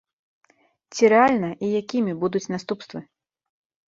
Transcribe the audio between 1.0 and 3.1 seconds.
рэальна і якімі будуць наступствы?